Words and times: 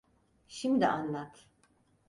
Şimdi 0.47 0.87
anlat. 0.87 1.47